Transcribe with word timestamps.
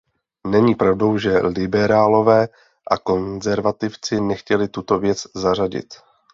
Není 0.47 0.75
pravdou, 0.75 1.17
že 1.17 1.37
liberálové 1.37 2.47
a 2.91 2.97
konzervativci 2.97 4.21
nechtěli 4.21 4.67
tuto 4.67 4.99
věc 4.99 5.27
zařadit. 5.35 5.93